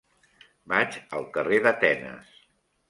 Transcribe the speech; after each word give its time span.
Vaig 0.73 0.97
al 1.19 1.29
carrer 1.37 1.61
d'Atenes. 1.67 2.35